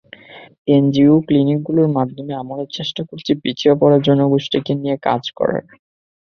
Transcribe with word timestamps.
NGO 0.67 1.15
ক্লিনিকগুলোর 1.27 1.89
মাধ্যমে 1.97 2.33
আমরা 2.41 2.63
চেষ্টা 2.75 3.01
করছি 3.09 3.31
পিছিয়ে 3.41 3.73
পড়া 3.81 3.97
জনগোষ্ঠীকে 4.07 4.73
নিয়ে 4.75 4.95
কাজ 5.07 5.23
করার। 5.37 5.63